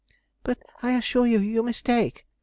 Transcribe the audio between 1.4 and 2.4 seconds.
mistake!'